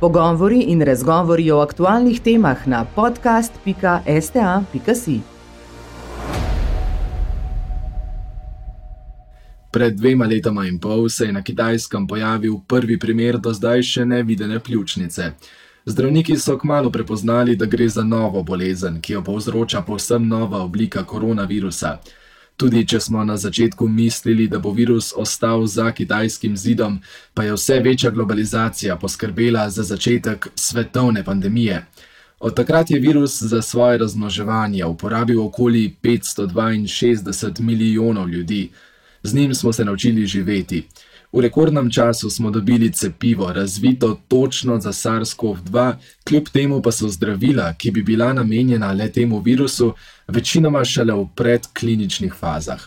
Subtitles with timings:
[0.00, 5.20] Pogovori in razgovori o aktualnih temah na podcast.sta.si.
[9.70, 14.04] Pred dvema letoma in pol se je na kitajskem pojavil prvi primer do zdaj še
[14.04, 15.32] nevidene pljučnice.
[15.86, 21.04] Zdravniki so kmalo prepoznali, da gre za novo bolezen, ki jo povzroča povsem nova oblika
[21.04, 21.98] koronavirusa.
[22.56, 27.00] Tudi če smo na začetku mislili, da bo virus ostal za kitajskim zidom,
[27.34, 31.86] pa je vse večja globalizacija poskrbela za začetek svetovne pandemije.
[32.40, 38.70] Od takrat je virus za svoje razmnoževanje uporabil okoli 562 milijonov ljudi.
[39.22, 40.86] Z njim smo se naučili živeti.
[41.34, 47.72] V rekordnem času smo dobili cepivo, razvito točno za SARS-CoV-2, kljub temu pa so zdravila,
[47.78, 49.94] ki bi bila namenjena le temu virusu,
[50.28, 52.80] večinoma šele v predkliničnih fazah.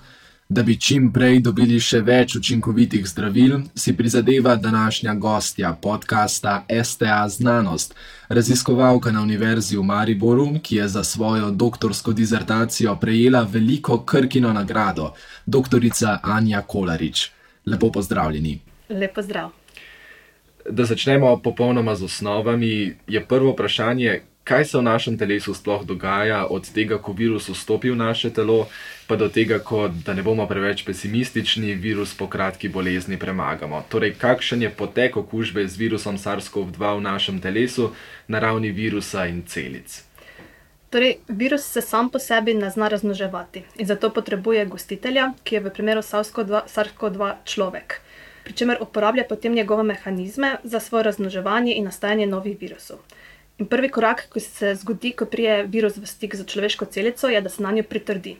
[0.50, 7.30] Da bi čim prej dobili še več učinkovitih zdravil, si prizadeva današnja gostja podcasta STA
[7.30, 7.95] Znanost,
[8.30, 15.14] raziskovalka na Univerzi v Mariboru, ki je za svojo doktorsko dizertacijo prejela veliko krkino nagrado,
[15.45, 17.37] doktorica Anja Kolarič.
[17.68, 18.60] Lepo pozdravljeni.
[18.90, 19.50] Lepo zdrav.
[20.70, 26.46] Da začnemo popolnoma z osnovami, je prvo vprašanje, kaj se v našem telesu sploh dogaja,
[26.46, 28.68] od tega, ko virus vstopi v naše telo,
[29.08, 33.84] pa do tega, ko, da ne bomo preveč pesimistični, virus po kratki bolezni premagamo.
[33.90, 37.92] Torej, kakšen je potek okužbe z virusom SARS-CoV-2 v našem telesu
[38.28, 40.06] na ravni virusa in celic?
[40.90, 45.62] Torej, virus se sam po sebi ne zna razmnoževati in zato potrebuje gostitelja, ki je
[45.62, 48.00] v primeru SARS-CoV-2 človek,
[48.44, 53.04] pri čemer uporablja potem njegove mehanizme za svoje razmnoževanje in nastajanje novih virusov.
[53.58, 57.42] In prvi korak, ko se zgodi, ko prije virus v stik z človeško celico, je,
[57.42, 58.38] da se na njo pritrdi.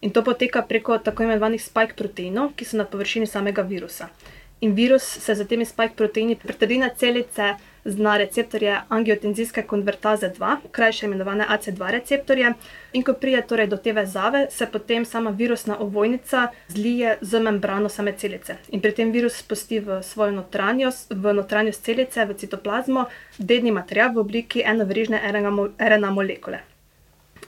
[0.00, 4.08] In to poteka preko tako imenovanih spike proteinov, ki so na površini samega virusa.
[4.60, 7.54] In virus se z temi spike proteini pritrdi na celice
[7.96, 12.52] na receptorje angiotenzijske konvertaze 2, krajše imenovane AC2 receptorje.
[12.92, 17.88] In ko pride torej do te vezave, se potem sama virusna ovojnica zlije z membrano
[17.88, 18.56] same celice.
[18.68, 23.06] In pri tem virus spusti v svojo notranjost, v notranjost celice, v citoplazmo,
[23.38, 25.20] dedni material v obliki enovrižne
[25.78, 26.60] RNA molekule.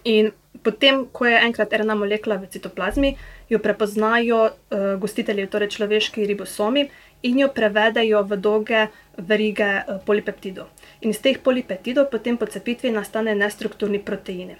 [0.04, 0.32] In
[0.62, 3.16] potem, ko je enkrat RNA molekula v citoplazmi,
[3.50, 6.88] jo prepoznajo uh, gostitelji, torej človeški ribosomi,
[7.22, 8.86] in jo prevedejo v dolge
[9.16, 10.68] verige uh, polipeptidov.
[11.00, 14.56] In iz teh polipeptidov potem po cepitvi nastane nestrukturni proteini.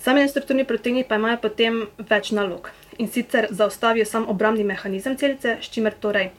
[0.00, 5.56] Sami nestrukturni proteini pa imajo potem več nalog in sicer zaustavijo sam obrambni mehanizem celice,
[5.60, 6.30] s čimer torej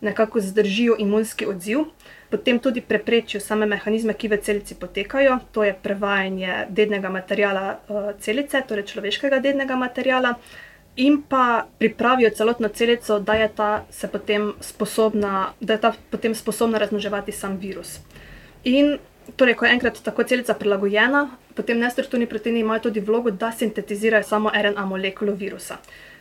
[0.00, 1.78] nekako zdržijo imunski odziv,
[2.30, 8.10] potem tudi preprečijo same mehanizme, ki v celici potekajo, to je prevajanje dednega materijala uh,
[8.20, 10.34] celice, torej človeškega dednega materijala,
[10.98, 16.78] in pa pripravijo celotno celico, da je ta, potem sposobna, da je ta potem sposobna
[16.78, 17.98] razmnoževati sam virus.
[18.64, 18.98] In
[19.36, 24.22] torej, ko je enkrat tako celica prilagojena, potem nestrukturni proteini imajo tudi vlogo, da sintetizirajo
[24.22, 25.78] samo RNA molekulo virusa.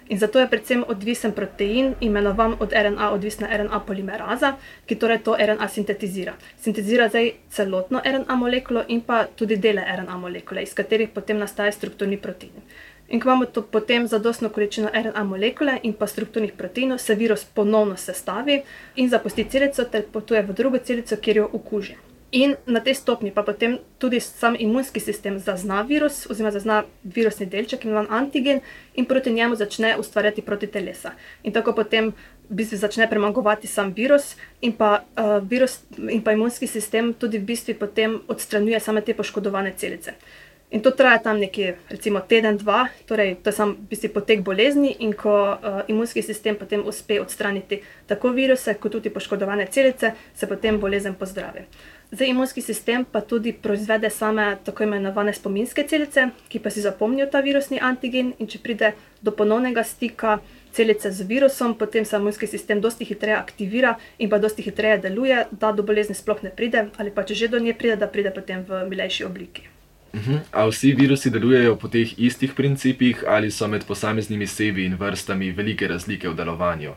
[0.10, 4.54] In zato je predvsem odvisen protein, imenovan od RNA, odvisna RNA polimeraza,
[4.86, 6.36] ki torej to RNA sintetizira.
[6.62, 11.72] Sintetizira zdaj celotno RNA molekulo in pa tudi dele RNA molekule, iz katerih potem nastaje
[11.72, 12.64] strukturni protein.
[13.09, 17.45] In ko imamo to potem zadostno količino RNA molekule in pa strukturnih proteinov, se virus
[17.45, 18.62] ponovno sestavi
[18.95, 21.95] in zapusti celico ter potuje v drugo celico, kjer jo okuži.
[22.31, 27.45] In na tej stopni pa potem tudi sam imunski sistem zazna virus, oziroma zazna virusni
[27.47, 28.59] delček, imenovan antigen,
[28.95, 31.12] in proti njemu začne ustvarjati protitelesa.
[31.44, 32.12] In tako potem
[32.50, 35.79] v bistvu začne premagovati sam virus, in pa, uh, virus
[36.09, 40.19] in pa imunski sistem tudi v bistvu potem odstranjuje same te poškodovane celice.
[40.70, 44.42] In to traja tam nekje, recimo teden, dva, torej to je sam v bistvu potek
[44.44, 50.12] bolezni, in ko uh, imunski sistem potem uspe odstraniti tako viruse, kot tudi poškodovane celice,
[50.36, 51.64] se potem bolezen pozdravi.
[52.12, 57.30] Zdaj, imunski sistem pa tudi proizvede same tako imenovane spominske celice, ki pa si zapomnijo
[57.32, 58.92] ta virusni antigen, in če pride
[59.24, 60.42] do ponovnega stika
[60.76, 65.46] celice z virusom, potem se imunski sistem dosti hitreje aktivira in pa dosti hitreje deluje,
[65.52, 68.36] da do bolezni sploh ne pride, ali pa če že do nje pride, da pride
[68.36, 69.76] potem v milejši obliki.
[70.13, 70.39] Uhum.
[70.51, 75.51] A vsi virusi delujejo po teh istih principih, ali so med posameznimi sebi in vrstami
[75.51, 76.94] velike razlike v delovanju?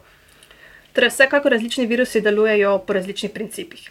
[0.93, 3.91] Torej, vsekakor različni virusi delujejo po različnih principih.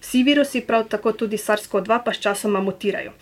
[0.00, 3.12] Vsi virusi, prav tako tudi SARS-CoV-2, pa sčasoma mutirajo.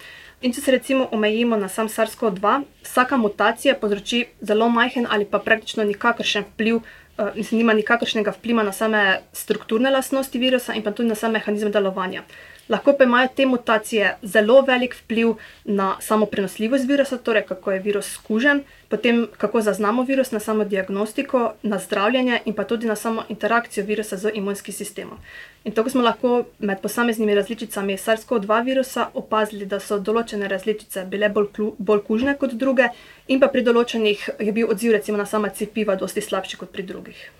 [0.43, 5.39] In če se recimo omejimo na sam SARS-CoV-2, vsaka mutacija povzroči zelo majhen ali pa
[5.39, 6.83] praktično nikakršen vpliv,
[7.17, 11.73] uh, nima nikakršnega vpliva na same strukturne lastnosti virusa in pa tudi na sam mehanizem
[11.73, 12.23] delovanja.
[12.69, 15.35] Lahko pa imajo te mutacije zelo velik vpliv
[15.65, 20.65] na samo prenosljivost virusa, torej kako je virus skužen, potem kako zaznamo virus, na samo
[20.65, 25.19] diagnostiko, na zdravljenje in pa tudi na samo interakcijo virusa z imunskim sistemom.
[25.65, 31.29] In tako smo lahko med posameznimi različicami SARS-CoV-2 virusa opazili, da so določene različice bile
[31.29, 32.89] bolj, klu, bolj kužne kot druge,
[33.29, 36.83] in pa pri določenih je bil odziv recimo na sama cepiva dosti slabši kot pri
[36.83, 37.31] drugih.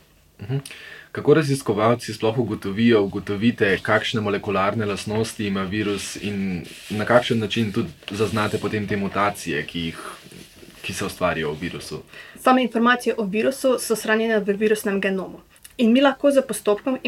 [0.41, 0.59] Mhm.
[1.17, 7.89] Kako raziskovalci sploh ugotovijo, ugotovite, kakšne molekularne lastnosti ima virus in na kakšen način tudi
[8.11, 10.03] zaznate potem te mutacije, ki, jih,
[10.83, 12.03] ki se ustvarijo v virusu?
[12.37, 15.41] Same informacije o virusu so shranjene v virusnem genomu.
[15.79, 16.99] In mi lahko z postopkom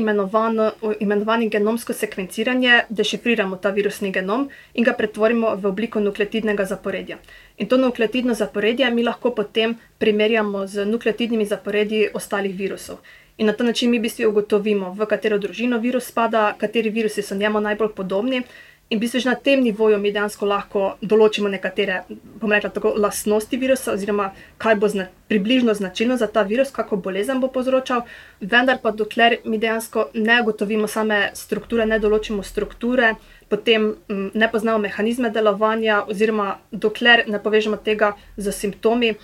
[1.01, 7.17] imenovanim genomsko sekvenciranje dešifriramo ta virusni genom in ga pretvorimo v obliko nukleotidnega zaporedja.
[7.59, 12.97] In to nukleotidno zaporedje mi lahko potem primerjamo z nukleotidnimi zaporedji ostalih virusov.
[13.39, 17.23] In na ta način mi v bistvu ugotovimo, v katero družino virus spada, kateri virusi
[17.23, 18.43] so njemu najbolj podobni,
[18.89, 22.07] In v bistvu že na tem nivoju mi dejansko lahko določimo nekatere,
[22.41, 26.97] bom rekla, tako lastnosti virusa, oziroma kaj bo zna, približno značilno za ta virus, kako
[26.97, 28.07] bolezen bo povzročal,
[28.41, 33.13] vendar pa dokler mi dejansko ne ugotovimo same strukture, ne določimo strukture,
[33.53, 39.19] potem m, ne poznamo mehanizme delovanja, oziroma dokler ne povežemo tega z simptomi,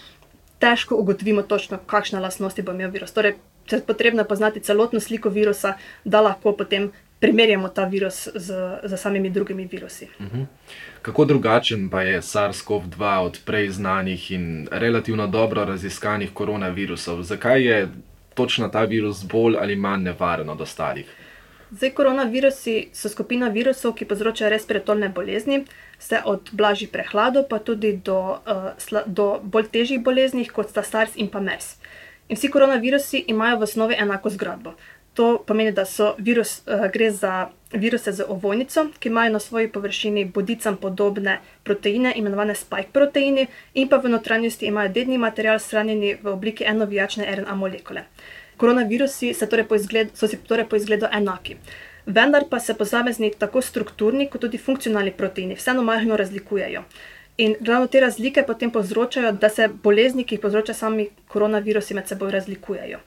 [0.61, 3.17] težko ugotovimo točno, kakšne lastnosti bo imel virus.
[3.17, 3.39] Torej,
[3.71, 5.75] je potrebno poznati celotno sliko virusa,
[6.05, 10.09] da lahko potem primerjamo ta virus z, z samimi drugimi virusi.
[10.19, 10.47] Uh -huh.
[11.03, 17.23] Kako drugačen pa je SARS-CoV-2 od prej znanih in relativno dobro raziskanih koronavirusov?
[17.23, 17.89] Zakaj je
[18.35, 21.07] točno ta virus bolj ali manj nevaren od ostalih?
[21.71, 25.65] Zdaj, koronavirusi so skupina virusov, ki povzročajo respiratorne bolezni,
[25.99, 30.83] vse od blažjih prehladov, pa tudi do, uh, sla, do bolj težjih bolezni, kot sta
[30.83, 31.77] SARS in pa MERS.
[32.29, 34.75] In vsi koronavirusi imajo v osnovi enako zgradbo.
[35.15, 39.69] To pomeni, da so virus, uh, gre za viruse z ovojnico, ki imajo na svoji
[39.73, 46.17] površini bodicam podobne proteine, imenovane spike proteini, in pa v notranjosti imajo dedni material shranjeni
[46.23, 48.05] v obliki enovijačne RNA molekule.
[48.57, 51.57] Koronavirusi torej izgled, so si torej po izgledu enaki.
[52.07, 56.83] Vendar pa se posamezni tako strukturni, kot tudi funkcionalni proteini vseeno majhno razlikujejo.
[57.37, 62.07] In ravno te razlike potem povzročajo, da se bolezni, ki jih povzročajo sami koronavirusi, med
[62.09, 63.01] seboj razlikujejo.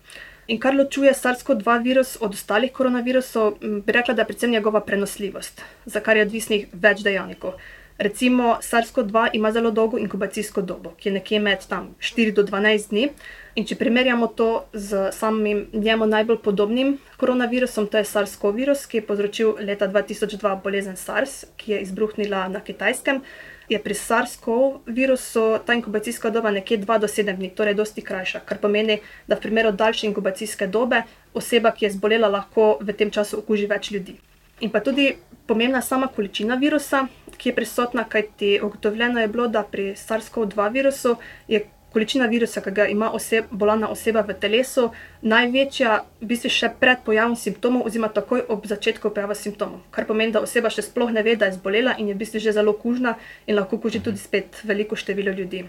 [0.47, 5.63] In kar ločuje SARS-CoV-2 virus od ostalih koronavirusov, bi rekla, da je predvsem njegova prenosljivost,
[5.85, 7.55] za kar je odvisnih več dejavnikov.
[7.97, 12.89] Recimo, SARS-CoV-2 ima zelo dolgo inkubacijsko dobo, ki je nekje med tam 4 do 12
[12.89, 13.09] dni.
[13.57, 18.99] In če primerjamo to z samim njemu najbolj podobnim koronavirusom, to je SARS-CoV virus, ki
[18.99, 23.23] je povzročil leta 2002 bolezen SARS, ki je izbruhnila na kitajskem
[23.69, 28.39] je pri SARS-CoV virusu ta inkubacijska doba nekje 2 do 7 dni, torej dosti krajša,
[28.45, 31.01] kar pomeni, da v primeru daljše inkubacijske dobe
[31.33, 34.15] oseba, ki je zbolela, lahko v tem času okuži več ljudi.
[34.61, 35.15] In pa tudi
[35.47, 37.07] pomembna sama količina virusa,
[37.37, 41.17] ki je prisotna, kajti ugotovljeno je bilo, da pri SARS-CoV-2 virusu
[41.47, 41.65] je
[41.97, 44.91] količina virusa, ki ga ima oseb, bolana oseba v telesu,
[45.25, 49.81] največja, v bistvu še pred pojavom simptomov, oziroma takoj ob začetku pojava simptomov.
[49.89, 52.43] Kar pomeni, da oseba še sploh ne ve, da je zbolela in je v bistvu
[52.43, 53.15] že zelo kužna
[53.47, 55.63] in lahko kuži tudi spet veliko število ljudi.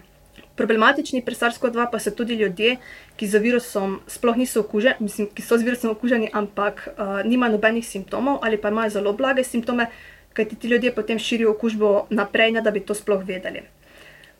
[0.59, 2.77] Problematični pri SARS-CoV-2 pa so tudi ljudje,
[3.17, 7.57] ki z virusom sploh niso okuženi, mislim, ki so z virusom okuženi, ampak uh, nimajo
[7.57, 9.89] nobenih simptomov ali pa imajo zelo blage simptome,
[10.37, 13.65] kajti ti ljudje potem širijo okužbo naprej, ne da bi to sploh vedeli.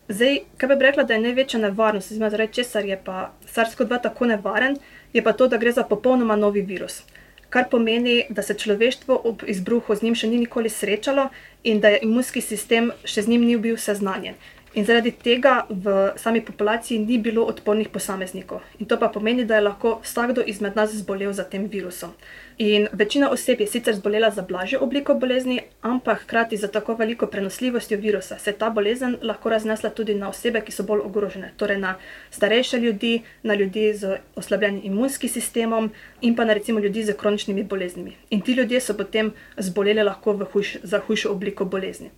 [0.09, 4.27] Zdaj, kaj bi rekla, da je največja nevarnost, oziroma zaradi česar je pa SARS-CoV-2 tako
[4.27, 4.77] nevaren,
[5.13, 7.03] je pa to, da gre za popolnoma novi virus.
[7.51, 11.29] Kar pomeni, da se človeštvo ob izbruhu z njim še ni nikoli srečalo
[11.65, 14.35] in da je imunski sistem še z njim ni bil seznanjen.
[14.75, 18.61] In zaradi tega v sami populaciji ni bilo odpornih posameznikov.
[18.79, 22.13] In to pa pomeni, da je lahko vsakdo izmed nas zbolel za tem virusom.
[22.59, 27.27] In večina oseb je sicer zbolela za blažjo obliko bolezni, ampak hkrati za tako veliko
[27.27, 31.53] prenosljivostjo virusa se je ta bolezen lahko raznesla tudi na osebe, ki so bolj ogrožene,
[31.57, 31.95] torej na
[32.31, 37.63] starejše ljudi, na ljudi z oslabljenim imunskim sistemom in pa na recimo ljudi z kroničnimi
[37.63, 38.17] boleznimi.
[38.31, 42.11] In ti ljudje so potem zboleli lahko hujš, za hujšo obliko bolezni.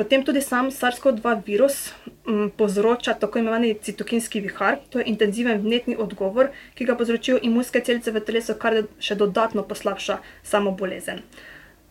[0.00, 1.92] Potem tudi sam SARS-CoV-2 virus
[2.24, 7.82] m, povzroča tako imenovani citokinski vihar, to je intenziven vnetni odgovor, ki ga povzročijo imunske
[7.84, 11.20] celice v telesu, kar še dodatno poslabša samo bolezen.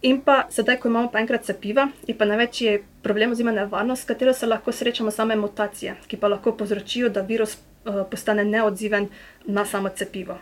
[0.01, 4.09] In pa sedaj, ko imamo pa enkrat cepiva, je pa največji problem oziroma nevarnost, s
[4.09, 9.11] katero se lahko srečamo same mutacije, ki pa lahko povzročijo, da virus uh, postane neodziven
[9.45, 10.41] na samo cepivo.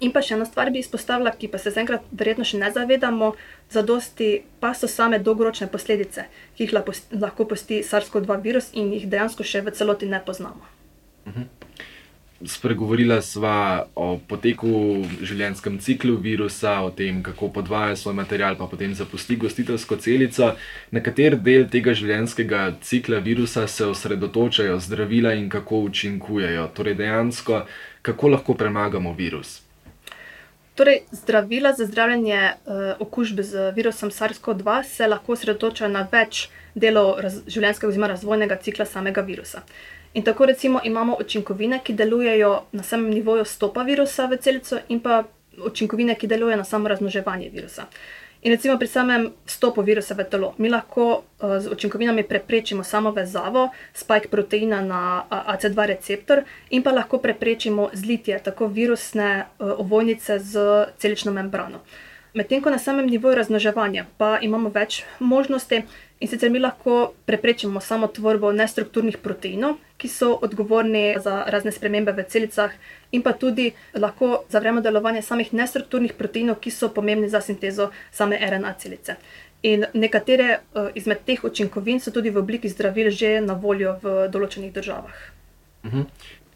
[0.00, 3.34] In pa še ena stvar bi izpostavila, ki pa se zaenkrat verjetno še ne zavedamo,
[3.70, 6.74] zadosti pa so same dolgoročne posledice, ki jih
[7.20, 10.66] lahko pusti SARS-CoV-2 virus in jih dejansko še v celoti ne poznamo.
[11.26, 11.48] Mhm.
[12.40, 18.94] Spregovorila sva o poteku življenjskem ciklu virusa, o tem, kako podvaja svoj material, pa potem
[18.96, 20.54] zapusti gostiteljsko celico.
[20.90, 26.70] Na kater del tega življenjskega cikla virusa se osredotočajo zdravila in kako učinkujejo?
[26.72, 27.66] Torej, dejansko,
[28.00, 29.60] kako lahko premagamo virus?
[30.80, 37.18] Torej, zdravila za zdravljenje uh, okužbe z virusom SARS-CoV-2 se lahko osredotočajo na več delov
[37.20, 39.60] raz, življenjskega oziroma razvojnega cikla samega virusa.
[40.14, 45.04] In tako recimo imamo učinkovine, ki delujejo na samem nivoju stopa virusa v celico, in
[45.04, 45.20] pa
[45.68, 47.84] učinkovine, ki delujejo na samo razmnoževanje virusa.
[48.42, 53.10] In recimo pri samem stopu virusa v telo, mi lahko uh, z učinkovinami preprečimo samo
[53.12, 60.38] vezavo spike proteina na AC2 receptor in pa lahko preprečimo zlitje tako virusne uh, ovojnice
[60.38, 61.84] z celično membrano.
[62.34, 65.82] Medtem ko na samem nivoju razmnoževanja pa imamo več možnosti,
[66.20, 72.12] in sicer mi lahko preprečimo samo tvorbo nestrukturnih proteinov, ki so odgovorni za razne spremembe
[72.12, 72.72] v celicah,
[73.12, 78.36] in pa tudi lahko zavremo delovanje samih nestrukturnih proteinov, ki so pomembni za sintezo same
[78.36, 79.16] RNA celice.
[79.62, 84.28] In nekatere uh, izmed teh učinkovin so tudi v obliki zdravil že na voljo v
[84.28, 85.16] določenih državah.
[85.84, 86.04] -huh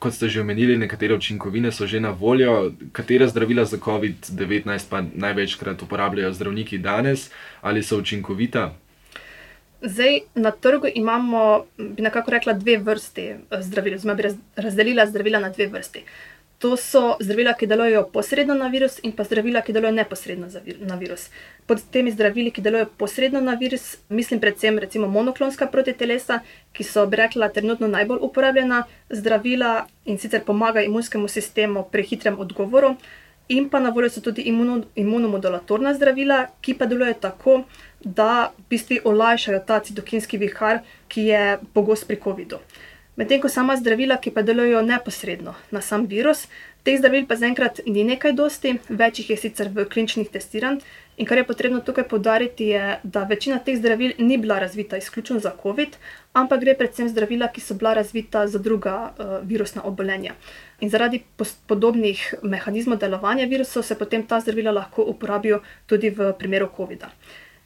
[0.05, 2.73] kot ste že omenili, nekatere učinkovine so že na voljo.
[2.93, 7.31] Katera zdravila za COVID-19 pa največkrat uporabljajo zdravniki danes,
[7.65, 8.77] ali so učinkovita?
[9.87, 14.23] Zdaj, na trgu imamo, bi nekako rekla, dve vrsti eh, zdravil, oziroma bi
[14.57, 16.05] razdelila zdravila na dve vrsti.
[16.59, 20.47] To so zdravila, ki delujejo posredno na virus, in pa zdravila, ki delujejo neposredno
[20.79, 21.27] na virus.
[21.67, 26.41] Pod temi zdravili, ki delujejo posredno na virus, mislim predvsem recimo monoklonska protitelesa,
[26.73, 32.41] ki so, bi rekla, trenutno najbolj uporabljena zdravila in sicer pomagajo imunskemu sistemu pri hitrem
[32.41, 32.95] odgovoru.
[33.49, 37.63] In pa na voljo so tudi imuno, imunomodulatorna zdravila, ki pa delujejo tako,
[38.01, 42.61] da v bistvu olajšajo ta citokinski vihar, ki je pogost pri COVID-u.
[43.17, 46.49] Medtem ko sama zdravila, ki pa delujejo neposredno na sam virus,
[46.83, 50.81] teh zdravil pa zaenkrat ni nekaj dosti, več jih je sicer v kliničnih testiranj.
[51.17, 55.39] In kar je potrebno tukaj podariti, je, da večina teh zdravil ni bila razvita izključno
[55.39, 55.97] za COVID,
[56.33, 60.35] ampak gre predvsem zdravila, ki so bila razvita za druga uh, virusna obolenja.
[60.81, 61.23] In zaradi
[61.67, 67.13] podobnih mehanizmov delovanja virusov se potem ta zdravila lahko uporabijo tudi v primeru COVID-a.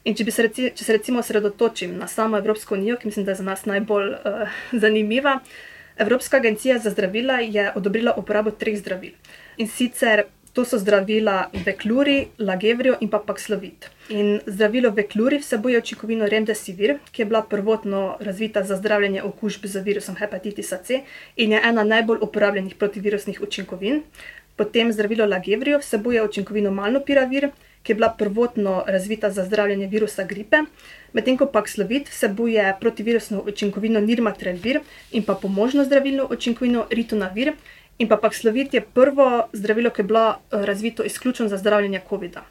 [0.03, 3.31] In če, se, reci, če se recimo osredotočim na samo Evropsko unijo, ki mislim, da
[3.31, 5.39] je za nas najbolj uh, zanimiva,
[5.99, 9.11] Evropska agencija za zdravila je odobrila uporabo treh zdravil.
[9.57, 13.85] In sicer to so zdravila Vekluri, Lagevrio in pa Paxlovid.
[14.09, 19.83] In zdravilo Vekluri vsebuje učinkovino Remdesivir, ki je bila prvotno razvita za zdravljenje okužb z
[19.85, 21.01] virusom hepatitisa C
[21.35, 24.03] in je ena najbolj uporabljenih protivirusnih učinkovin.
[24.55, 27.49] Potem zdravilo Lagevrio vsebuje učinkovino Malnopiravir,
[27.83, 30.57] ki je bila prvotno razvita za zdravljenje virusa gripe,
[31.13, 37.53] medtem ko Paxlovid vsebuje protivirusno učinkovino Nirmatrelvir in pa pomožno zdravilno učinkovino Ritonavir.
[37.99, 42.43] In pa Paxlovid je prvo zdravilo, ki je bilo eh, razvito izključno za zdravljenje COVID-a.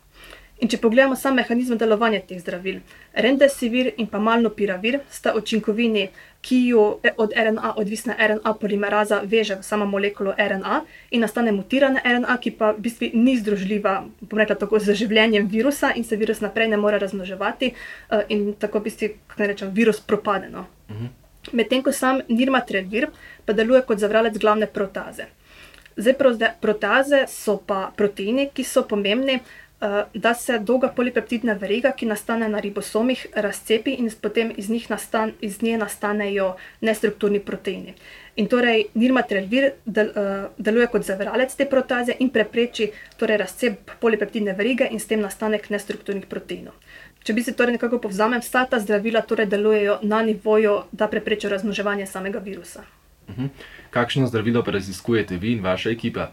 [0.58, 2.80] In če pogledamo sam mehanizem delovanja teh zdravil,
[3.14, 6.08] Rendesivir in pa Malnopiravir sta učinkovini,
[6.42, 6.82] ki jo
[7.16, 10.80] od RNA odvisna RNA polimeraza veže v samo molekulo RNA
[11.14, 15.46] in nastane mutirana RNA, ki pa v bistvu ni združljiva, bom rekla tako, z življenjem
[15.46, 19.52] virusa in se virus naprej ne more razmnoževati eh, in tako v bistvu, kako naj
[19.54, 20.50] rečem, virus propade.
[20.50, 20.66] No.
[20.90, 21.14] Mhm.
[21.52, 23.08] Medtem ko sam Nirmatrelvir
[23.46, 25.30] pa deluje kot zavralec glavne protaze.
[25.98, 26.14] Zdaj,
[26.60, 29.40] protaze so pa proteini, ki so pomembni
[29.80, 35.32] Eh, da se dolga polipeptidna veriga, ki nastane na ribosomih, razcepi in potem iz, nastan,
[35.40, 37.94] iz nje nastanejo nestrukturni proteini.
[38.36, 44.52] In torej nirmatrelvir del, uh, deluje kot zaviralec te protaze in prepreči torej, razcep polipeptidne
[44.52, 46.74] verige in s tem nastanek nestrukturnih proteinov.
[47.22, 51.54] Če bi se torej nekako povzamem, vsa ta zdravila torej delujejo na nivoju, da preprečijo
[51.54, 52.86] razmnoževanje samega virusa.
[53.28, 53.47] Mhm.
[53.90, 56.30] Kakšno zdravilo pa raziskujete vi in vaša ekipa?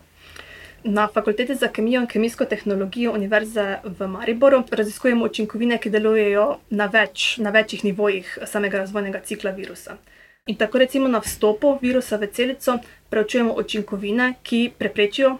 [0.84, 6.86] Na fakulteti za kemijo in kemijsko tehnologijo Univerze v Mariboru raziskujemo učinkovine, ki delujejo na,
[6.86, 9.98] več, na večjih nivojih samega razvojnega cikla virusa.
[10.46, 12.78] In tako recimo na vstopu virusa v celico
[13.10, 15.38] preučujemo učinkovine, ki preprečijo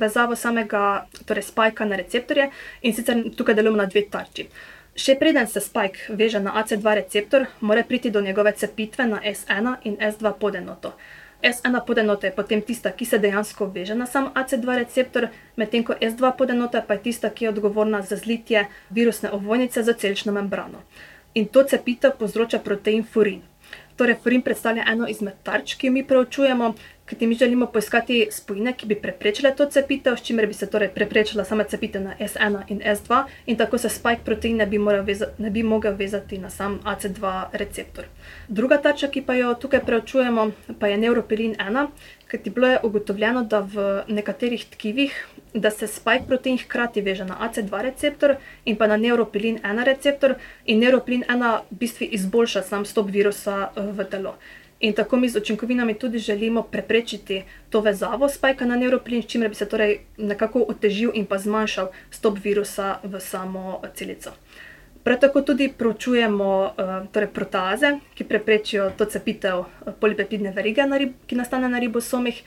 [0.00, 2.50] vezavo samega torej spajka na receptorje
[2.82, 4.48] in sicer tukaj delujemo na dve tarči.
[5.00, 9.76] Še preden se spajk veže na AC2 receptor, mora priti do njegove cepitve na S1
[9.88, 10.92] in S2 podenoto.
[11.42, 15.96] S1 podenota je potem tista, ki se dejansko veže na sam AC2 receptor, medtem ko
[15.96, 20.84] S2 podenota pa je tista, ki je odgovorna za zlitje virusne ovojnice za celično membrano.
[21.34, 23.40] In to cepitev povzroča protein furin.
[23.96, 26.74] Torej, furin predstavlja eno izmed tarč, ki jo mi preučujemo,
[27.10, 30.88] kajti mi želimo poiskati spojine, ki bi preprečile to cepitev, s čimer bi se torej
[30.94, 35.26] preprečila sama cepitev na S1 in S2 in tako se spike protein ne bi, veza,
[35.38, 38.04] ne bi mogel vezati na sam AC2 receptor.
[38.48, 41.86] Druga tačka, ki pa jo tukaj preučujemo, pa je neuropilin 1,
[42.26, 47.38] kajti bilo je ugotovljeno, da v nekaterih tkivih, da se spike protein hkrati veže na
[47.42, 50.34] AC2 receptor in pa na neuropilin 1 receptor
[50.66, 54.36] in neuropilin 1 v bistvu izboljša sam stop virusa eh, v telo.
[54.80, 59.48] In tako mi z učinkovinami tudi želimo preprečiti to vezavo spajka na nevroplin, s čimer
[59.48, 64.32] bi se torej nekako otežil in pa zmanjšal stop virusa v samo celico.
[65.04, 66.74] Prav tako tudi proučujemo
[67.12, 69.64] torej proteaze, ki preprečijo to cepitev
[70.00, 70.84] polipeptidne verige,
[71.26, 72.42] ki nastane na ribosomih,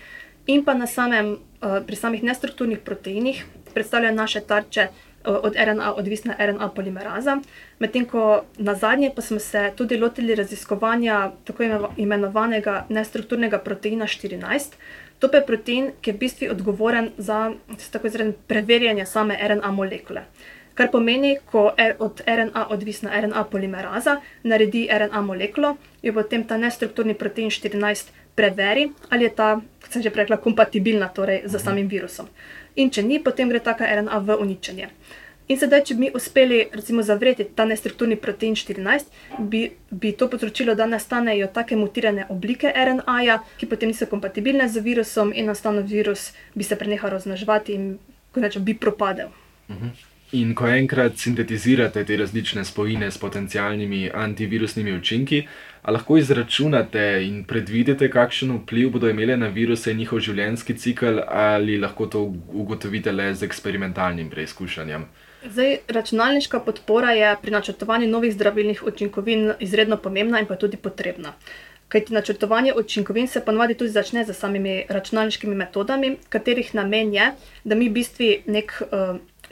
[0.48, 4.88] in pa na samem, pri samih nestrukturnih proteinih predstavljajo naše tarče
[5.26, 7.38] od RNA odvisna RNA polimeraza.
[7.80, 11.64] Medtem ko nazadnje pa smo se tudi lotili raziskovanja tako
[11.98, 14.76] imenovanega nestrukturnega proteina štirinajst.
[15.20, 17.54] To pa je protein, ki je v bistvu odgovoren za,
[17.92, 20.26] tako izrazim, preverjanje same RNA molekule.
[20.74, 27.14] Kar pomeni, ko od RNA odvisna RNA polimeraza naredi RNA molekulo, jo potem ta nestrukturni
[27.14, 32.28] protein štirinajst preveri, ali je ta, kot sem že rekla, kompatibilna torej s samim virusom.
[32.76, 34.90] In če ni, potem gre taka RNA v uničenje.
[35.52, 39.10] In sedaj, če bi mi uspeli recimo zavreti ta nestrukturni protein štirinajst,
[39.52, 44.86] bi, bi to povzročilo, da nastanejo take mutirane oblike RNA-ja, ki potem niso kompatibilne z
[44.86, 47.92] virusom, in enostavno virus bi se prenehal razmnoževati in,
[48.32, 49.36] kot rečem, bi propadel.
[50.34, 55.44] In ko enkrat sintetizirate te različne spojine s potencialnimi antivirusnimi učinki,
[55.88, 61.78] lahko izračunate in predvidite, kakšen vpliv bodo imele na viruse in njihov življenjski cikel, ali
[61.78, 62.24] lahko to
[62.64, 65.06] ugotovite le z eksperimentalnim preizkušanjem?
[65.44, 71.36] Zdaj, računalniška podpora je pri načrtovanju novih zdravilnih učinkovin izredno pomembna in pa tudi potrebna.
[71.94, 77.30] Kajti načrtovanje učinkovin se po navadi tudi začne s samimi računalniškimi metodami, katerih namen je,
[77.64, 78.90] da mi v bistvu neki,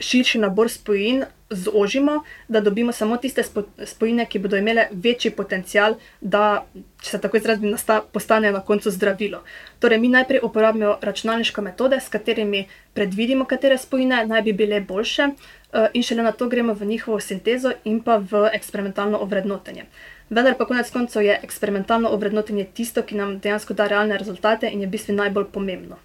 [0.02, 3.42] širši nabor spojin zožimo, da dobimo samo tiste
[3.84, 6.64] spojine, ki bodo imele večji potencial, da,
[7.02, 7.76] če se tako izrazim,
[8.12, 9.42] postanejo na koncu zdravilo.
[9.78, 15.28] Torej mi najprej uporabimo računalniške metode, s katerimi predvidimo, katere spojine naj bi bile boljše,
[15.92, 19.84] in šele nato gremo v njihovo sintezo in pa v eksperimentalno ovrednotenje.
[20.30, 24.80] Vendar pa konec koncev je eksperimentalno ovrednotenje tisto, ki nam dejansko da realne rezultate in
[24.80, 25.96] je v bistvu najbolj pomembno.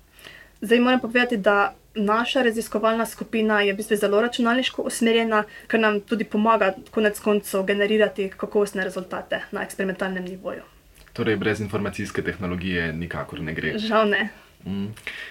[0.61, 5.99] Zdaj moram povedati, da naša raziskovalna skupina je v bistvu zelo računalniško usmerjena, kar nam
[5.99, 10.61] tudi pomaga konec koncev generirati kakovostne rezultate na eksperimentalnem nivoju.
[11.13, 13.77] Torej brez informacijske tehnologije nikakor ne gre.
[13.77, 14.29] Žal ne.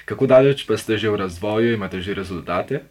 [0.05, 2.83] Kako daleč pa ste že v razvoju, imate že rezultate?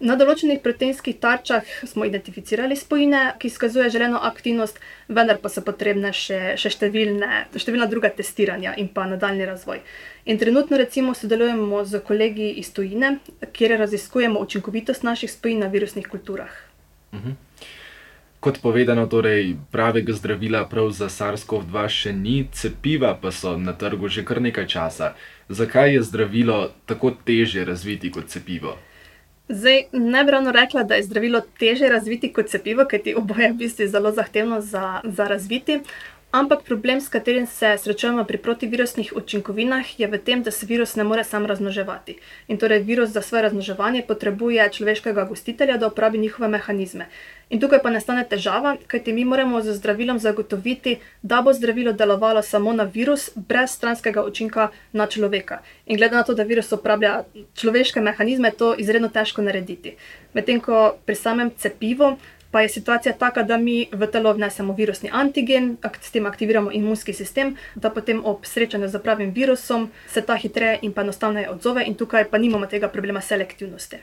[0.00, 4.80] Na določenih proteinskih tarčah smo identificirali spojine, ki izkazujejo želeno aktivnost,
[5.12, 9.82] vendar pa so potrebne še, še številne, številna druga testiranja in pa nadaljnji razvoj.
[10.24, 13.18] In trenutno recimo sodelujemo s kolegi iz tujine,
[13.52, 16.56] kjer raziskujemo učinkovitost naših spojin na virusnih kulturah.
[18.40, 24.08] Kot povedano, torej pravega zdravila prav za SARS-CoV-dva še ni, cepiva pa so na trgu
[24.08, 25.12] že kar nekaj časa.
[25.52, 28.80] Zakaj je zdravilo tako težje razviti kot cepivo?
[29.52, 33.52] Zdaj, ne bi ravno rekla, da je zdravilo težje razviti kot cepivo, kajti oboje je
[33.52, 35.80] v bistvu zelo zahtevno za, za razviti.
[36.32, 40.94] Ampak problem, s katerim se srečujemo pri protivirusnih učinkovinah, je v tem, da se virus
[40.96, 42.14] ne more sam razmnoževati.
[42.48, 47.08] In torej virus za svoje razmnoževanje potrebuje človeškega gostitelja, da uporabi njihove mehanizme.
[47.50, 52.42] In tukaj pa nastane težava, kajti mi moramo z zdravilom zagotoviti, da bo zdravilo delovalo
[52.42, 55.58] samo na virus, brez stranskega učinka na človeka.
[55.86, 57.24] In glede na to, da virus uporablja
[57.58, 59.96] človeške mehanizme, je to izredno težko narediti.
[60.34, 62.18] Medtem ko pri samem cepivu
[62.50, 67.12] pa je situacija taka, da mi v telo vnesemo virusni antigen, s tem aktiviramo imunski
[67.12, 71.84] sistem, da potem ob srečanju s pravim virusom se ta hitreje in pa enostavneje odzove
[71.86, 73.96] in tukaj pa nimamo tega problema selektivnosti.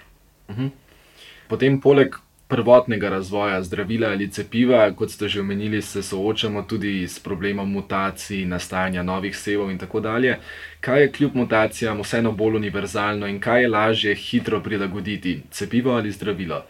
[1.48, 2.16] Potem poleg
[2.48, 8.46] prvotnega razvoja zdravila ali cepiva, kot ste že omenili, se soočamo tudi s problemom mutacij,
[8.46, 10.40] nastajanja novih sevov in tako dalje.
[10.80, 16.12] Kaj je kljub mutacijam vseeno bolj univerzalno in kaj je lažje hitro prilagoditi, cepivo ali
[16.12, 16.64] zdravilo?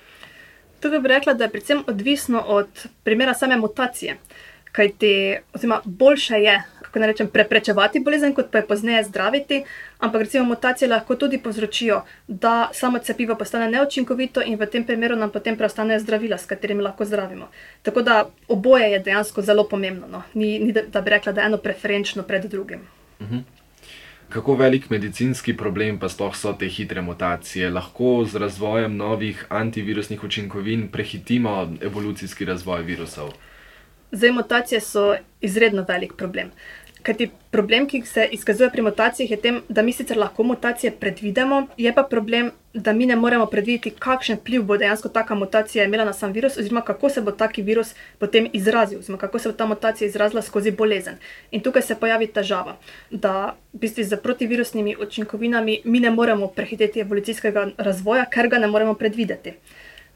[0.79, 2.67] Tukaj bi rekla, da je predvsem odvisno od
[3.03, 4.17] primera same mutacije.
[4.71, 9.63] Kajti, oziroma boljše je, kako naj rečem, preprečevati bolezen, kot pa jo pozneje zdraviti,
[9.99, 15.15] ampak recimo mutacije lahko tudi povzročijo, da samo cepivo postane neučinkovito in v tem primeru
[15.15, 17.49] nam potem preostanejo zdravila, s katerimi lahko zdravimo.
[17.81, 20.23] Tako da oboje je dejansko zelo pomembno, no.
[20.33, 22.85] Ni, ni, da bi rekla, da je eno preferenčno pred drugim.
[24.29, 27.69] Kako velik medicinski problem pa sploh so te hitre mutacije?
[27.69, 33.31] Lahko z razvojem novih antivirusnih učinkovin prehitimo evolucijski razvoj virusov?
[34.11, 36.51] Zdaj, mutacije so izredno velik problem.
[37.07, 41.61] Kajti problem, ki se izkazuje pri mutacijah, je tem, da mi sicer lahko mutacije predvidimo,
[41.77, 46.05] je pa problem, da mi ne moremo predvideti, kakšen vpliv bo dejansko taka mutacija imela
[46.05, 49.55] na sam virus oziroma kako se bo tak virus potem izrazil oziroma kako se bo
[49.55, 51.15] ta mutacija izrazila skozi bolezen.
[51.51, 52.75] In tukaj se pojavi težava,
[53.11, 58.67] da v bistvu s protivirusnimi učinkovinami mi ne moremo prehiteti evolucijskega razvoja, ker ga ne
[58.67, 59.53] moremo predvideti.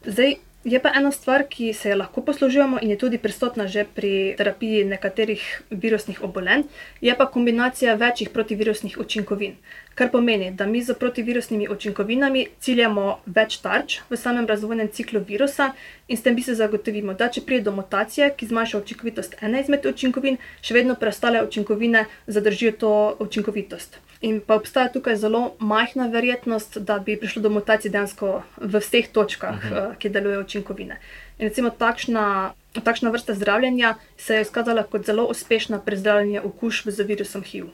[0.05, 3.81] Zdaj, Je pa ena stvar, ki se jo lahko poslužujemo in je tudi prisotna že
[3.95, 6.67] pri terapiji nekaterih virusnih obolenj,
[7.01, 9.55] je pa kombinacija večjih protivirusnih učinkovin.
[9.95, 15.71] Kar pomeni, da mi z protivirusnimi učinkovinami ciljamo več tarč v samem razvojnem ciklu virusa
[16.07, 19.65] in s tem bi se zagotovimo, da če pride do mutacije, ki zmanjša učinkovitost ene
[19.65, 24.10] izmed učinkovin, še vedno preostale učinkovine zadržijo to učinkovitost.
[24.21, 29.07] In pa obstaja tukaj zelo majhna verjetnost, da bi prišlo do mutacij dejansko v vseh
[29.11, 29.95] točkah, uh -huh.
[29.97, 30.99] ki delujejo učinkovine.
[31.39, 32.53] In recimo takšna,
[32.83, 37.65] takšna vrsta zdravljenja se je izkazala kot zelo uspešna pri zdravljenju okužb z virusom HIV.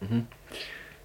[0.00, 0.22] Uh -huh.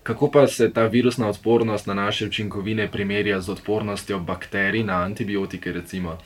[0.03, 5.71] Kako pa se ta virusna odpornost na naše učinkovine primerja z odpornostjo bakterij na antibiotike?
[5.71, 6.17] Recimo?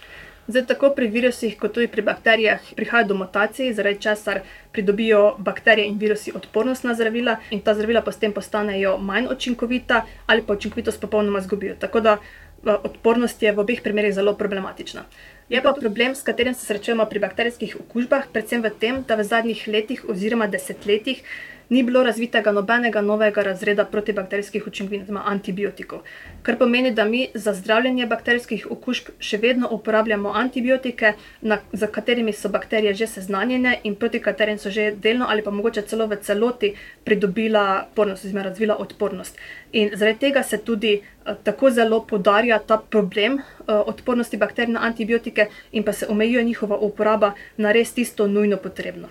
[0.48, 4.40] Zdaj, tako pri virusih, kot tudi pri bakterijah, prihaja do mutacij, zaradi česar
[4.72, 9.28] pridobijo bakterije in virusi odpornost na zdravila, in ta zdravila pa s tem postanejo manj
[9.32, 11.76] učinkovita ali pa učinkovitost popolnoma izgubijo.
[11.80, 12.18] Tako da
[12.64, 15.04] odpornost je v obeh primerih zelo problematična.
[15.50, 19.24] Je pa problem, s katerim se srečujemo pri bakterijskih okužbah, predvsem v tem, da v
[19.24, 21.24] zadnjih letih oziroma desetletjih
[21.70, 26.00] ni bilo razvitega nobenega novega razreda protibakterijskih učinkovin, oziroma antibiotikov.
[26.44, 32.34] Kar pomeni, da mi za zdravljenje bakterijskih okužb še vedno uporabljamo antibiotike, na, za katerimi
[32.34, 36.18] so bakterije že seznanjene in proti katerim so že delno ali pa mogoče celo v
[36.22, 39.38] celoti pridobila odpornost, oziroma razvila odpornost.
[39.72, 43.42] In zaradi tega se tudi uh, tako zelo podarja ta problem uh,
[43.86, 49.08] odpornosti bakterij na antibiotike, in pa se omejuje njihova uporaba na res tisto nujno potrebno.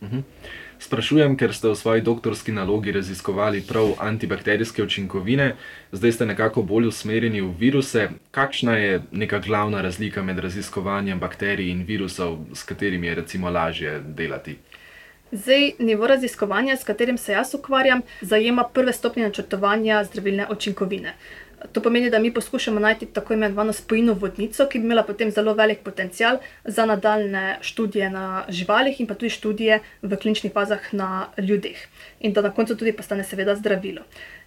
[0.00, 0.20] Uh mhm.
[0.80, 5.52] Sprašujem, ker ste v svoji doktorski nalogi raziskovali prav antibakterijske učinkovine,
[5.92, 8.08] zdaj ste nekako bolj usmerjeni v viruse.
[8.30, 14.00] Kakšna je neka glavna razlika med raziskovanjem bakterij in virusov, s katerimi je recimo lažje
[14.00, 14.56] delati?
[15.32, 21.14] Zdaj, nivo raziskovanja, s katerim se jaz ukvarjam, zajema prve stopnje načrtovanja zdravilne učinkovine.
[21.72, 25.54] To pomeni, da mi poskušamo najti tako imenovano spojino vodnico, ki bi imela potem zelo
[25.54, 31.26] velik potencial za nadaljne študije na živalih in pa tudi študije v kliničnih fazah na
[31.38, 31.76] ljudeh.
[32.20, 34.02] In da na koncu tudi postane seveda zdravilo.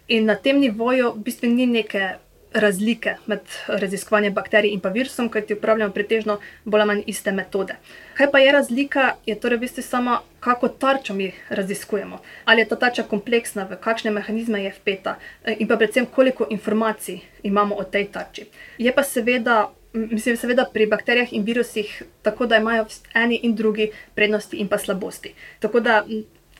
[0.08, 2.15] In na tem nivoju v bistvu ni neke
[2.54, 7.76] razlike med raziskovanjem bakterij in pa virusom, kajti uporabljamo pretežno bolj ali manj iste metode.
[8.13, 12.20] Kaj pa je razlika, je torej v bistvu samo, kako tarčo mi raziskujemo.
[12.46, 15.16] Ali je ta tarča kompleksna, v kakšne mehanizme je vpeta
[15.58, 18.50] in pa predvsem, koliko informacij imamo o tej tarči.
[18.78, 19.70] Je pa seveda.
[19.94, 24.78] Mislim, seveda pri bakterijah in virusih tako, da imajo eni in drugi prednosti in pa
[24.78, 25.34] slabosti.
[25.60, 26.06] Tako da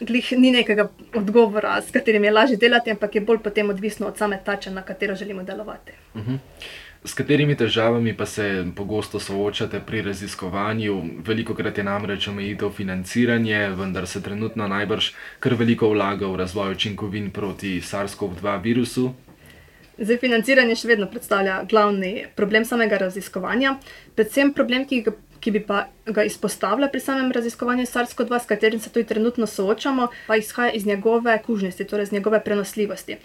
[0.06, 4.18] glih ni nekega odgovora, s katerim je lažje delati, ampak je bolj potem odvisno od
[4.18, 5.92] same tače, na katero želimo delovati.
[6.14, 6.34] Uh mhm.
[6.34, 6.40] -huh.
[7.06, 11.02] S katerimi težavami pa se pogosto soočate pri raziskovanju?
[11.28, 16.72] Veliko krat je namreč omejitev financiranja, vendar se trenutno najbrž kar veliko vlaga v razvoj
[16.72, 19.12] učinkovin proti SARS-CoV-2 virusu.
[19.98, 23.76] Zdaj, financiranje še vedno predstavlja glavni problem samega raziskovanja,
[24.16, 25.14] predvsem problem, ki ga
[25.44, 30.08] ki bi pa ga izpostavila pri samem raziskovanju SARS-CoV-2, s katerim se tudi trenutno soočamo,
[30.28, 33.18] pa izhaja iz njegove kužnosti, torej iz njegove prenosljivosti.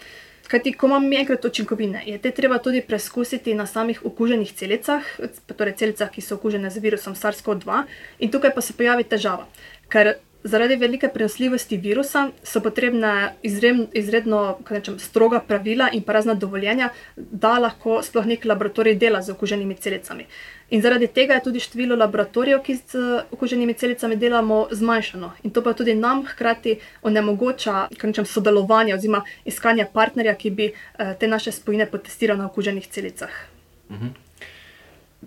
[0.49, 5.05] Kajti, ko imamo enkrat učinkovine, je te treba tudi preizkusiti na samih okuženih celicah,
[5.55, 7.83] torej celicah, ki so okužene z virusom SARS-CoV-2,
[8.19, 9.45] in tukaj pa se pojavi težava.
[9.93, 13.31] Ker zaradi velike prenosljivosti virusa so potrebna
[13.93, 19.31] izredno, rečem, stroga pravila in pa razna dovoljenja, da lahko sploh nek laboratorij dela z
[19.31, 20.25] okuženimi celicami.
[20.69, 25.31] In zaradi tega je tudi število laboratorijev, ki z okuženimi celicami delamo, zmanjšano.
[25.43, 31.15] In to pa tudi nam hkrati onemogoča rečem, sodelovanje oziroma iskanje partnerja, ki bi eh,
[31.19, 33.31] te naše spojine potestiral na okuženih celicah.
[33.89, 34.28] Mhm.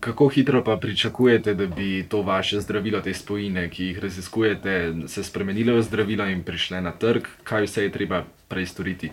[0.01, 5.25] Kako hitro pa pričakujete, da bi to vaše zdravilo, te spojine, ki jih raziskujete, se
[5.25, 7.29] spremenile v zdravila in prišle na trg?
[7.45, 9.11] Kaj vse je treba prej storiti?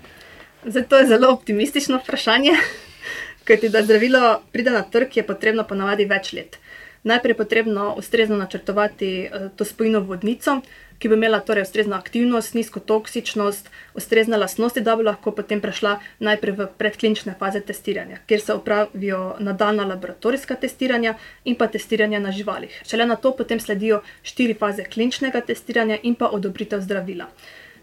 [0.66, 2.52] Zdaj, to je zelo optimistično vprašanje.
[3.48, 6.60] Kajti, da zdravilo pride na trg, je potrebno ponavadi več let.
[7.04, 10.62] Najprej je potrebno ustrezno načrtovati eh, to spojino vodnico,
[11.00, 15.98] ki bi imela torej ustrezno aktivnost, nizko toksičnost, ustrezne lastnosti, da bi lahko potem prešla
[16.20, 22.32] najprej v predklinične faze testiranja, kjer se opravijo nadaljna laboratorijska testiranja in pa testiranja na
[22.32, 22.82] živalih.
[22.88, 27.30] Šele na to potem sledijo štiri faze kliničnega testiranja in pa odobritev zdravila.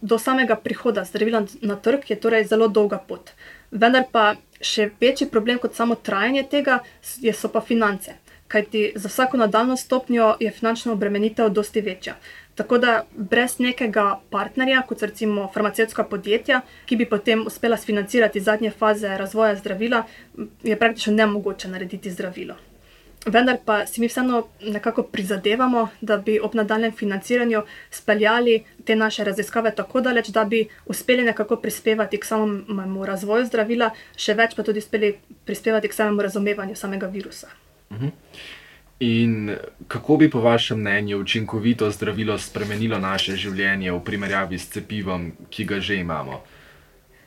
[0.01, 3.33] Do samega prihoda zdravila na trg je torej zelo dolga pot.
[3.71, 8.13] Vendar pa še večji problem kot samo trajanje tega so pa finance.
[8.49, 12.15] Kajti za vsako nadaljno stopnjo je finančna obremenitev dosti večja.
[12.57, 18.71] Tako da brez nekega partnerja, kot recimo farmacevtska podjetja, ki bi potem uspela sfinancirati zadnje
[18.71, 20.05] faze razvoja zdravila,
[20.62, 22.57] je praktično nemogoče narediti zdravilo.
[23.27, 29.25] Vendar pa si mi vseeno nekako prizadevamo, da bi ob nadaljem financiranju speljali te naše
[29.25, 34.62] raziskave tako daleč, da bi uspeli nekako prispevati k samemu razvoju zdravila, še več pa
[34.62, 37.51] tudi uspeli prispevati k samemu razumevanju samega virusa.
[37.92, 38.09] Mhm.
[39.01, 39.57] In
[39.89, 45.65] kako bi po vašem mnenju učinkovito zdravilo spremenilo naše življenje v primerjavi s cepivom, ki
[45.65, 46.41] ga že imamo?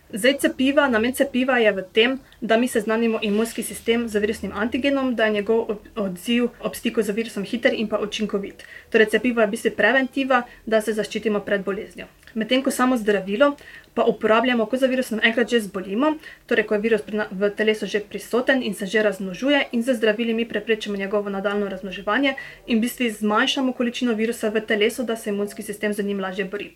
[0.09, 5.13] Zdaj, cepiva, namen cepiva je v tem, da mi seznanimo imunski sistem z virusnim antigenom,
[5.15, 8.65] da je njegov odziv ob stiku z virusom hiter in pa učinkovit.
[8.89, 12.07] Torej, cepivo je v bistvu preventiva, da se zaščitimo pred boleznijo.
[12.33, 13.55] Medtem ko samo zdravilo
[13.93, 16.13] pa uporabljamo, ko za virusom enkrat že zbolimo,
[16.47, 20.33] torej ko je virus v telesu že prisoten in se že razmnožuje, in z zdravili
[20.33, 22.35] mi preprečimo njegovo nadaljnje razmnoževanje
[22.67, 26.45] in v bistvu zmanjšamo količino virusa v telesu, da se imunski sistem z njim lažje
[26.45, 26.71] bori.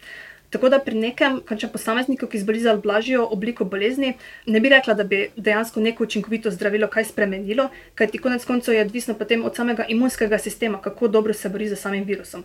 [0.53, 4.11] Tako da pri nekem končnem posamezniku, ki zboli za blažjo obliko bolezni,
[4.45, 8.83] ne bi rekla, da bi dejansko neko učinkovito zdravilo kaj spremenilo, kajti konec koncev je
[8.85, 12.43] odvisno potem od samega imunskega sistema, kako dobro se bori z samim virusom.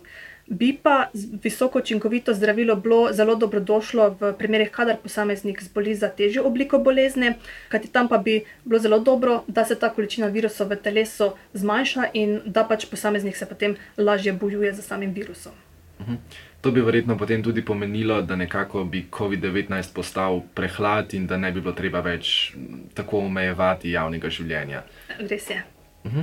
[0.49, 1.09] Bi pa
[1.43, 7.33] visoko učinkovito zdravilo bilo zelo dobrodošlo v primerih, kadar posameznik zboli za težjo obliko bolezni,
[7.69, 12.09] kajti tam pa bi bilo zelo dobro, da se ta količina virusov v telesu zmanjša
[12.13, 15.53] in da pač posameznik se potem lažje bojuje z samim virusom.
[16.01, 16.15] Mhm.
[16.61, 21.51] To bi verjetno potem tudi pomenilo, da nekako bi COVID-19 postal prehlad in da ne
[21.51, 22.53] bi bilo treba več
[22.93, 24.83] tako omejevati javnega življenja.
[25.19, 25.61] Res je.
[26.05, 26.21] Mhm.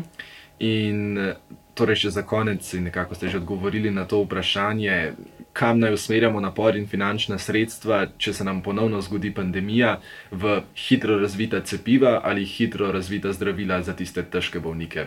[0.59, 1.19] In
[1.77, 5.13] torej, še za konec, nekako ste že odgovorili na to vprašanje,
[5.53, 9.99] kam naj usmerjamo napor in finančna sredstva, če se nam ponovno zgodi pandemija,
[10.33, 15.07] v hitro razvita cepiva ali hitro razvita zdravila za tiste težke bolnike.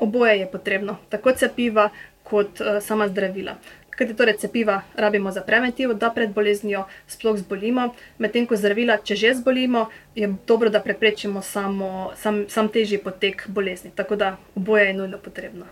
[0.00, 1.90] Oboje je potrebno, tako cepiva
[2.24, 3.56] kot sama zdravila.
[4.00, 9.16] Kajti torej cepiva rabimo za preventivo, da pred boleznijo sploh zbolimo, medtem ko zdravila, če
[9.16, 13.90] že zbolimo, je dobro, da preprečimo samo sam, sam težji potek bolezni.
[13.94, 15.66] Tako da oboje je nujno potrebno.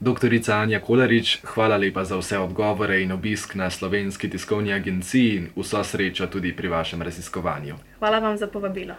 [0.00, 5.48] Doktorica Anja Kolarič, hvala lepa za vse odgovore in obisk na Slovenski tiskovni agenciji in
[5.56, 7.78] vso srečo tudi pri vašem raziskovanju.
[7.98, 8.98] Hvala vam za povabilo.